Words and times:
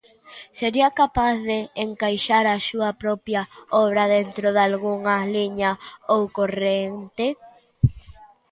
Sería 0.59 0.89
capaz 1.01 1.35
de 1.49 1.59
encaixar 1.85 2.45
a 2.49 2.57
súa 2.67 2.89
propia 3.03 3.41
obra 3.83 4.03
dentro 4.15 4.47
dalgunha 4.57 5.15
liña 5.35 5.71
ou 6.13 6.21
corrente? 6.37 7.25